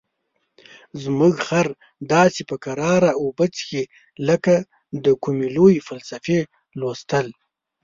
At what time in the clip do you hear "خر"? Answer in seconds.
1.47-1.67